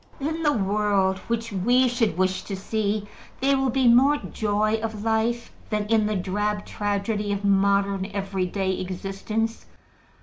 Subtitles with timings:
[0.19, 3.07] In the world which we should wish to see,
[3.39, 8.47] there will be more joy of life than in the drab tragedy of modern every
[8.47, 9.67] day existence.